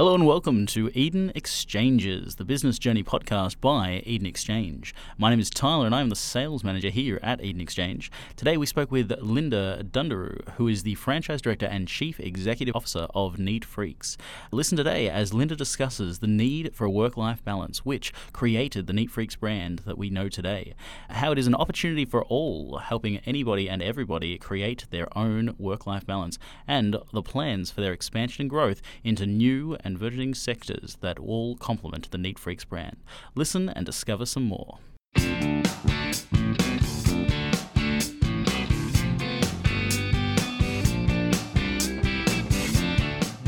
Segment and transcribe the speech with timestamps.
[0.00, 4.94] Hello and welcome to Eden Exchanges, the business journey podcast by Eden Exchange.
[5.18, 8.10] My name is Tyler and I'm the sales manager here at Eden Exchange.
[8.34, 13.08] Today we spoke with Linda Dundaroo, who is the franchise director and chief executive officer
[13.14, 14.16] of Neat Freaks.
[14.50, 18.94] Listen today as Linda discusses the need for a work life balance, which created the
[18.94, 20.72] Neat Freaks brand that we know today,
[21.10, 25.86] how it is an opportunity for all, helping anybody and everybody create their own work
[25.86, 30.96] life balance, and the plans for their expansion and growth into new and burgeoning sectors
[31.00, 32.96] that all complement the Neat Freaks brand.
[33.34, 34.78] Listen and discover some more.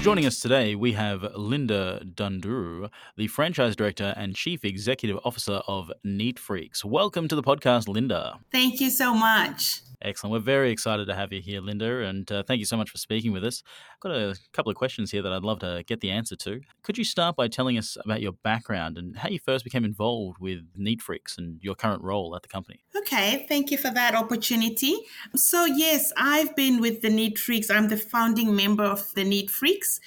[0.03, 5.93] Joining us today, we have Linda Dundaroo, the franchise director and chief executive officer of
[6.03, 6.85] Neat Freaks.
[6.85, 8.41] Welcome to the podcast, Linda.
[8.51, 9.83] Thank you so much.
[10.05, 10.33] Excellent.
[10.33, 12.99] We're very excited to have you here, Linda, and uh, thank you so much for
[12.99, 13.63] speaking with us.
[13.95, 16.61] I've got a couple of questions here that I'd love to get the answer to.
[16.83, 20.39] Could you start by telling us about your background and how you first became involved
[20.41, 22.83] with Neat Freaks and your current role at the company?
[22.97, 24.97] Okay, thank you for that opportunity.
[25.37, 27.71] So, yes, I've been with the Neat Freaks.
[27.71, 30.01] I'm the founding member of the Neat Freaks.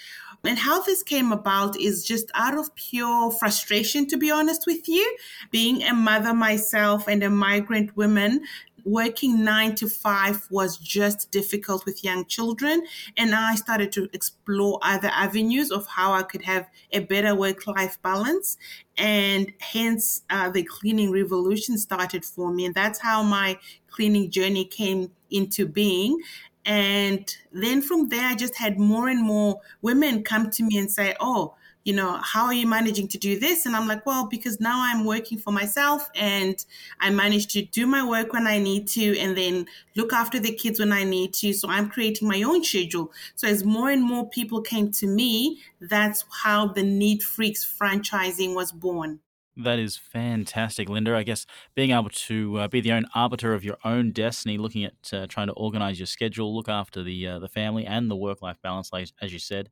[0.44, 4.88] And how this came about is just out of pure frustration, to be honest with
[4.88, 5.18] you.
[5.50, 8.42] Being a mother myself and a migrant woman,
[8.86, 12.86] working nine to five was just difficult with young children.
[13.18, 17.68] And I started to explore other avenues of how I could have a better work
[17.68, 18.58] life balance.
[18.98, 22.66] And hence, uh, the cleaning revolution started for me.
[22.66, 26.22] And that's how my cleaning journey came into being.
[26.66, 30.92] And then from there, I just had more and more women come to me and
[30.92, 33.66] say, Oh, you know, how are you managing to do this?
[33.66, 36.66] And I'm like, well, because now I'm working for myself and
[37.00, 40.54] I manage to do my work when I need to and then look after the
[40.54, 41.54] kids when I need to.
[41.54, 43.14] So I'm creating my own schedule.
[43.36, 48.56] So as more and more people came to me, that's how the Neat Freaks franchising
[48.56, 49.20] was born.
[49.58, 51.16] That is fantastic, Linda.
[51.16, 54.84] I guess being able to uh, be the own arbiter of your own destiny, looking
[54.84, 58.18] at uh, trying to organize your schedule, look after the uh, the family and the
[58.18, 59.70] work life balance, like as you said,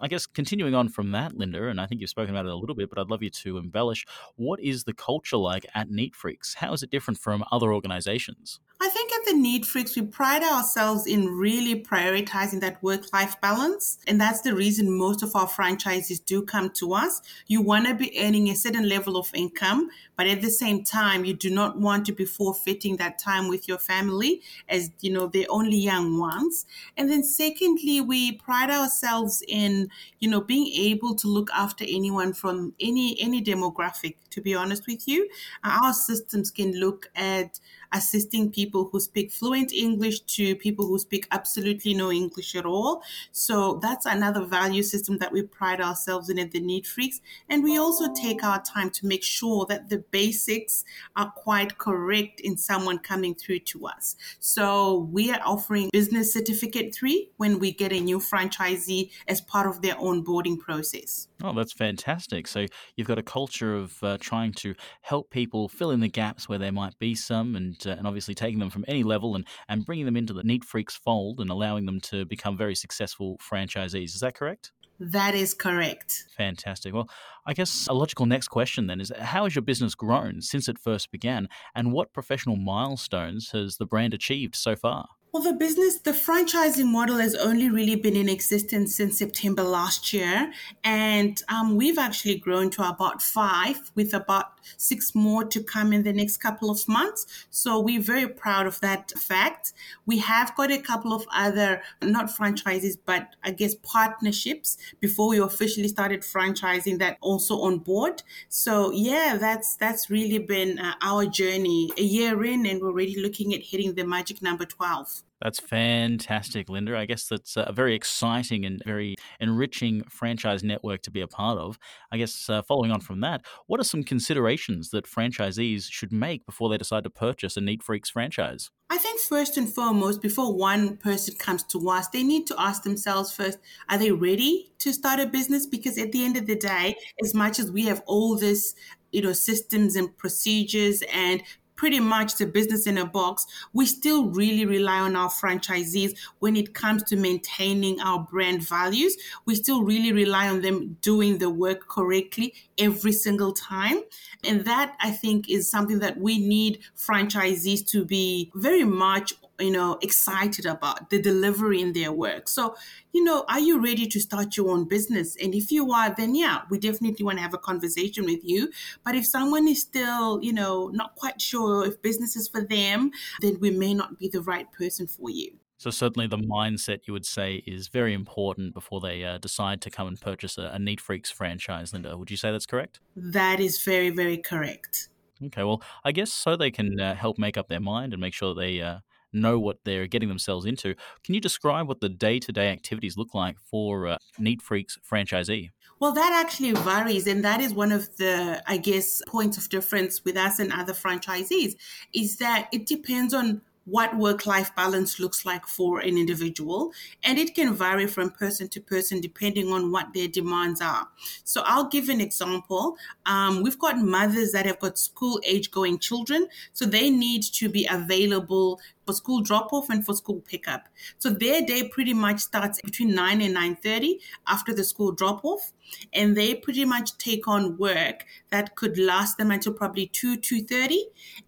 [0.00, 2.56] I guess continuing on from that, Linda, and I think you've spoken about it a
[2.56, 4.04] little bit, but I'd love you to embellish.
[4.36, 6.54] What is the culture like at Neat Freaks?
[6.54, 8.60] How is it different from other organizations?
[8.80, 9.05] I think
[9.36, 13.98] Neat Freaks, we pride ourselves in really prioritizing that work life balance.
[14.06, 17.22] And that's the reason most of our franchises do come to us.
[17.46, 21.24] You want to be earning a certain level of income, but at the same time,
[21.24, 25.26] you do not want to be forfeiting that time with your family as, you know,
[25.26, 26.66] they're only young ones.
[26.96, 32.32] And then secondly, we pride ourselves in, you know, being able to look after anyone
[32.32, 35.28] from any, any demographic, to be honest with you.
[35.62, 37.60] Our systems can look at
[37.92, 43.02] assisting people who speak fluent English to people who speak absolutely no English at all.
[43.32, 47.20] So that's another value system that we pride ourselves in at the Freaks.
[47.48, 52.40] And we also take our time to make sure that the basics are quite correct
[52.40, 54.16] in someone coming through to us.
[54.40, 59.66] So we are offering business certificate three when we get a new franchisee as part
[59.66, 61.28] of their onboarding process.
[61.42, 62.46] Oh, that's fantastic.
[62.46, 62.66] So
[62.96, 66.58] you've got a culture of uh, trying to help people fill in the gaps where
[66.58, 69.84] there might be some and uh, and obviously taking them from any level and and
[69.84, 74.14] bringing them into the Neat Freaks fold and allowing them to become very successful franchisees.
[74.14, 74.72] Is that correct?
[74.98, 76.24] That is correct.
[76.38, 76.94] Fantastic.
[76.94, 77.10] Well,
[77.46, 80.78] I guess a logical next question then is how has your business grown since it
[80.78, 85.06] first began and what professional milestones has the brand achieved so far?
[85.36, 90.14] Well, the business, the franchising model has only really been in existence since September last
[90.14, 90.50] year.
[90.82, 96.04] And um, we've actually grown to about five, with about six more to come in
[96.04, 97.26] the next couple of months.
[97.50, 99.74] So we're very proud of that fact.
[100.06, 105.38] We have got a couple of other, not franchises, but I guess partnerships before we
[105.38, 108.22] officially started franchising that also on board.
[108.48, 113.20] So yeah, that's, that's really been uh, our journey a year in and we're already
[113.20, 115.24] looking at hitting the magic number 12.
[115.42, 116.96] That's fantastic, Linda.
[116.96, 121.58] I guess that's a very exciting and very enriching franchise network to be a part
[121.58, 121.78] of.
[122.10, 126.46] I guess uh, following on from that, what are some considerations that franchisees should make
[126.46, 128.70] before they decide to purchase a Neat Freaks franchise?
[128.88, 132.82] I think first and foremost, before one person comes to us, they need to ask
[132.82, 133.58] themselves first,
[133.90, 135.66] are they ready to start a business?
[135.66, 138.74] Because at the end of the day, as much as we have all this,
[139.12, 141.42] you know, systems and procedures and
[141.76, 146.56] pretty much the business in a box, we still really rely on our franchisees when
[146.56, 149.16] it comes to maintaining our brand values.
[149.44, 154.00] We still really rely on them doing the work correctly every single time.
[154.44, 159.70] And that I think is something that we need franchisees to be very much you
[159.70, 162.48] know, excited about the delivery in their work.
[162.48, 162.74] So,
[163.12, 165.36] you know, are you ready to start your own business?
[165.42, 168.70] And if you are, then yeah, we definitely want to have a conversation with you.
[169.04, 173.10] But if someone is still, you know, not quite sure if business is for them,
[173.40, 175.52] then we may not be the right person for you.
[175.78, 179.90] So certainly the mindset you would say is very important before they uh, decide to
[179.90, 181.92] come and purchase a, a Neat Freaks franchise.
[181.92, 183.00] Linda, would you say that's correct?
[183.14, 185.10] That is very, very correct.
[185.44, 188.32] Okay, well, I guess so they can uh, help make up their mind and make
[188.32, 189.00] sure they uh,
[189.36, 190.94] know what they're getting themselves into.
[191.24, 194.98] Can you describe what the day to day activities look like for uh, Neat Freaks
[195.08, 195.70] franchisee?
[195.98, 197.26] Well, that actually varies.
[197.26, 200.92] And that is one of the, I guess, points of difference with us and other
[200.92, 201.76] franchisees
[202.14, 206.92] is that it depends on what work life balance looks like for an individual.
[207.22, 211.08] And it can vary from person to person depending on what their demands are.
[211.44, 212.98] So I'll give an example.
[213.24, 216.48] Um, we've got mothers that have got school age going children.
[216.72, 220.88] So they need to be available for school drop off and for school pickup.
[221.18, 225.72] So their day pretty much starts between 9 and 9:30 after the school drop off
[226.12, 231.04] and they pretty much take on work that could last them until probably 2 2:30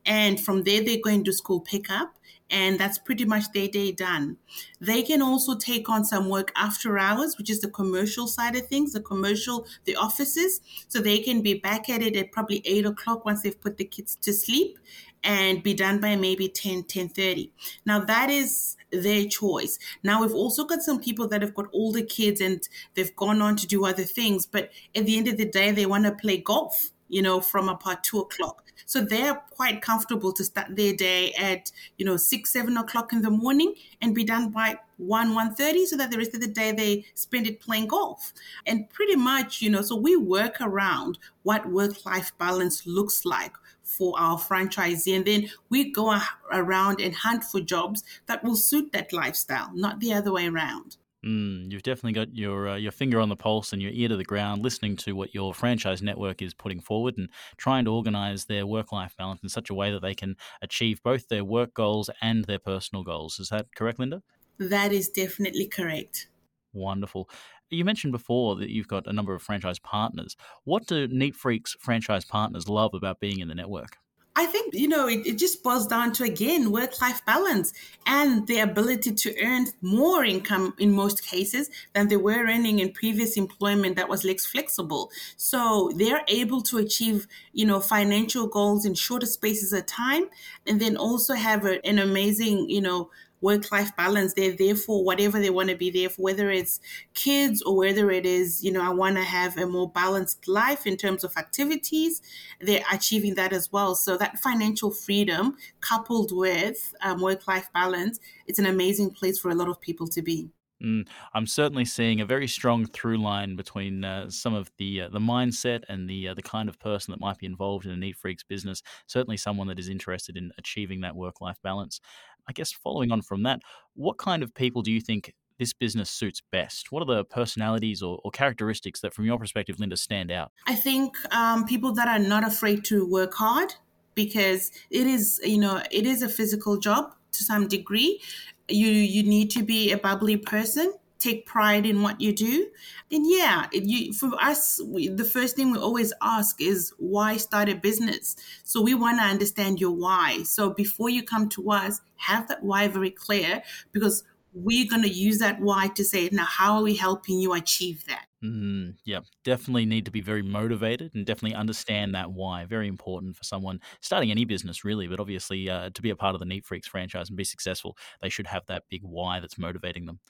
[0.07, 2.15] and from there they go into school pickup
[2.51, 4.39] and that's pretty much their day done.
[4.81, 8.67] They can also take on some work after hours, which is the commercial side of
[8.67, 10.61] things, the commercial, the offices.
[10.89, 13.85] So they can be back at it at probably eight o'clock once they've put the
[13.85, 14.79] kids to sleep
[15.23, 17.51] and be done by maybe 10, 10 30.
[17.85, 19.79] Now that is their choice.
[20.03, 23.57] Now we've also got some people that have got older kids and they've gone on
[23.57, 26.39] to do other things, but at the end of the day, they want to play
[26.39, 28.68] golf you know, from about two o'clock.
[28.87, 33.23] So they're quite comfortable to start their day at, you know, six, seven o'clock in
[33.23, 36.49] the morning and be done by one, one thirty, so that the rest of the
[36.49, 38.33] day they spend it playing golf.
[38.67, 44.19] And pretty much, you know, so we work around what work-life balance looks like for
[44.19, 45.17] our franchisee.
[45.17, 46.19] And then we go
[46.53, 50.97] around and hunt for jobs that will suit that lifestyle, not the other way around.
[51.27, 54.17] Mm, you've definitely got your uh, your finger on the pulse and your ear to
[54.17, 58.45] the ground, listening to what your franchise network is putting forward and trying to organize
[58.45, 61.75] their work life balance in such a way that they can achieve both their work
[61.75, 63.41] goals and their personal goals.
[63.41, 64.23] Is that correct, Linda?
[64.59, 66.29] That is definitely correct.
[66.73, 67.29] Wonderful.
[67.71, 70.37] You mentioned before that you've got a number of franchise partners.
[70.65, 73.97] What do Neat Freaks franchise partners love about being in the network?
[74.39, 77.73] I think, you know, it, it just boils down to, again, work life balance
[78.07, 82.93] and the ability to earn more income in most cases than they were earning in
[82.93, 85.11] previous employment that was less flexible.
[85.37, 90.27] So they're able to achieve, you know, financial goals in shorter spaces of time
[90.69, 94.35] and then also have a, an amazing, you know, work life balance.
[94.35, 96.81] They're there for whatever they want to be there for, whether it's
[97.15, 100.87] kids or whether it is, you know, I want to have a more balanced life
[100.87, 102.21] in terms of activities.
[102.61, 103.95] They're achieving that as well.
[103.95, 109.51] So that financial freedom coupled with um, work life balance, it's an amazing place for
[109.51, 110.51] a lot of people to be.
[110.83, 115.09] Mm, I'm certainly seeing a very strong through line between uh, some of the uh,
[115.09, 117.97] the mindset and the uh, the kind of person that might be involved in a
[117.97, 118.83] Neat Freaks business.
[119.07, 122.01] Certainly, someone that is interested in achieving that work life balance.
[122.49, 123.61] I guess following on from that,
[123.95, 126.93] what kind of people do you think this business suits best?
[126.93, 130.53] What are the personalities or, or characteristics that, from your perspective, Linda, stand out?
[130.67, 133.75] I think um, people that are not afraid to work hard
[134.15, 138.21] because it is, you know, it is a physical job to some degree
[138.69, 142.69] you you need to be a bubbly person take pride in what you do
[143.11, 147.69] and yeah you, for us we, the first thing we always ask is why start
[147.69, 152.01] a business so we want to understand your why so before you come to us
[152.17, 156.45] have that why very clear because we're going to use that why to say now
[156.45, 161.11] how are we helping you achieve that Mm, yeah, definitely need to be very motivated
[161.15, 162.65] and definitely understand that why.
[162.67, 166.35] Very important for someone starting any business, really, but obviously uh, to be a part
[166.35, 169.59] of the Neat Freaks franchise and be successful, they should have that big why that's
[169.59, 170.21] motivating them.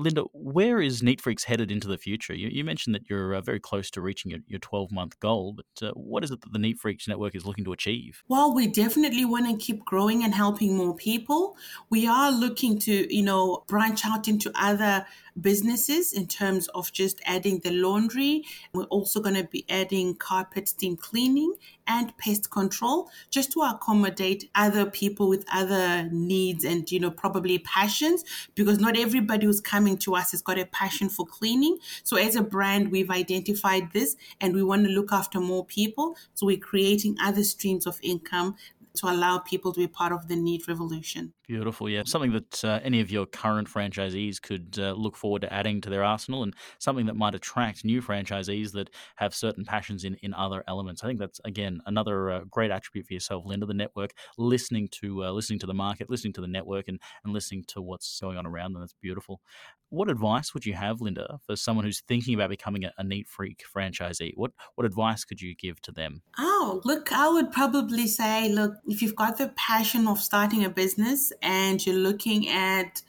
[0.00, 2.34] Linda, where is Neat Freaks headed into the future?
[2.34, 5.54] You, you mentioned that you're uh, very close to reaching your, your 12 month goal,
[5.54, 8.22] but uh, what is it that the Neat Freaks Network is looking to achieve?
[8.28, 11.56] Well, we definitely want to keep growing and helping more people.
[11.90, 15.06] We are looking to, you know, branch out into other
[15.40, 18.44] businesses in terms of just adding the laundry.
[18.72, 21.54] We're also going to be adding carpet steam cleaning
[21.86, 27.58] and pest control just to accommodate other people with other needs and, you know, probably
[27.58, 31.78] passions because not everybody who's coming to us has got a passion for cleaning.
[32.04, 36.16] So as a brand, we've identified this and we want to look after more people.
[36.34, 38.56] So we're creating other streams of income
[38.96, 41.32] to allow people to be part of the NEAT revolution.
[41.46, 42.02] Beautiful, yeah.
[42.06, 45.90] Something that uh, any of your current franchisees could uh, look forward to adding to
[45.90, 50.32] their arsenal, and something that might attract new franchisees that have certain passions in, in
[50.34, 51.02] other elements.
[51.02, 53.66] I think that's again another uh, great attribute for yourself, Linda.
[53.66, 57.32] The network, listening to uh, listening to the market, listening to the network, and and
[57.32, 58.82] listening to what's going on around them.
[58.82, 59.40] That's beautiful.
[59.88, 63.26] What advice would you have, Linda, for someone who's thinking about becoming a, a neat
[63.26, 64.32] freak franchisee?
[64.36, 66.22] What what advice could you give to them?
[66.38, 70.70] Oh, look, I would probably say, look, if you've got the passion of starting a
[70.70, 73.02] business and you're looking at,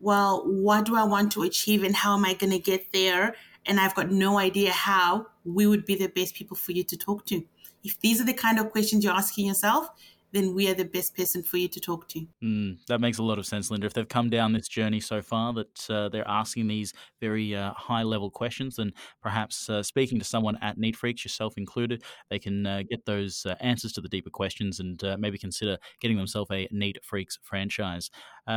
[0.00, 3.34] well, what do I want to achieve and how am I going to get there?
[3.66, 6.96] And I've got no idea how, we would be the best people for you to
[6.96, 7.44] talk to.
[7.84, 9.88] If these are the kind of questions you're asking yourself,
[10.32, 12.26] then we are the best person for you to talk to.
[12.42, 13.86] Mm, that makes a lot of sense, Linda.
[13.86, 17.72] If they've come down this journey so far that uh, they're asking these very uh,
[17.74, 22.38] high level questions, then perhaps uh, speaking to someone at Neat Freaks, yourself included, they
[22.38, 26.16] can uh, get those uh, answers to the deeper questions and uh, maybe consider getting
[26.16, 28.10] themselves a Neat Freaks franchise.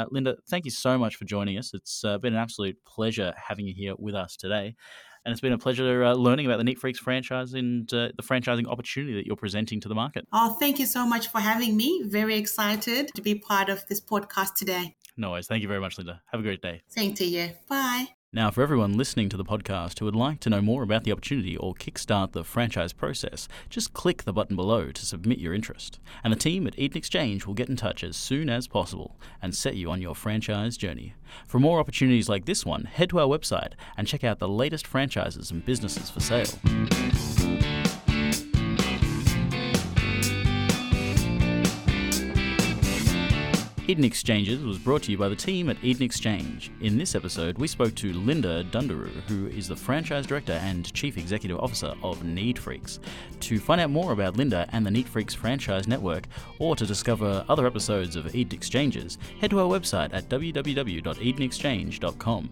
[0.10, 1.74] Linda, thank you so much for joining us.
[1.74, 4.75] It's been an absolute pleasure having you here with us today.
[5.25, 8.24] And it's been a pleasure uh, learning about the Neat Freaks franchise and uh, the
[8.24, 10.27] franchising opportunity that you're presenting to the market.
[10.32, 12.03] Oh, thank you so much for having me.
[12.05, 14.96] Very excited to be part of this podcast today.
[15.17, 15.48] No worries.
[15.48, 16.22] Thank you very much, Linda.
[16.32, 16.82] Have a great day.
[16.89, 17.50] Same to you.
[17.67, 18.08] Bye.
[18.36, 21.13] Now, for everyone listening to the podcast who would like to know more about the
[21.13, 26.01] opportunity or kickstart the franchise process, just click the button below to submit your interest.
[26.22, 29.56] And the team at Eden Exchange will get in touch as soon as possible and
[29.56, 31.13] set you on your franchise journey.
[31.48, 34.86] For more opportunities like this one, head to our website and check out the latest
[34.86, 37.63] franchises and businesses for sale.
[43.88, 46.72] Eden Exchanges was brought to you by the team at Eden Exchange.
[46.82, 51.20] In this episode, we spoke to Linda Dundaroo, who is the franchise director and chief
[51.20, 53.00] executive officer of Neat Freaks.
[53.42, 56.24] To find out more about Linda and the Neat Freaks franchise network,
[56.58, 62.50] or to discover other episodes of Eden Exchanges, head to our website at www.edenexchange.com.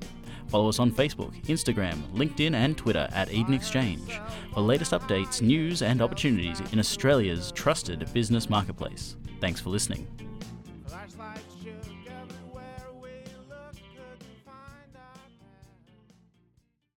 [0.50, 4.22] Follow us on Facebook, Instagram, LinkedIn, and Twitter at Eden Exchange
[4.54, 9.16] for latest updates, news, and opportunities in Australia's trusted business marketplace.
[9.42, 10.06] Thanks for listening.